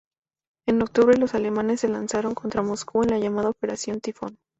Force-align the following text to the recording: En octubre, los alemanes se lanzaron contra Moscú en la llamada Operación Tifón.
En 0.65 0.81
octubre, 0.81 1.15
los 1.15 1.35
alemanes 1.35 1.81
se 1.81 1.87
lanzaron 1.87 2.33
contra 2.33 2.63
Moscú 2.63 3.03
en 3.03 3.11
la 3.11 3.19
llamada 3.19 3.49
Operación 3.49 4.01
Tifón. 4.01 4.39